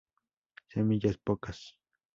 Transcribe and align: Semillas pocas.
Semillas 0.71 1.19
pocas. 1.19 1.77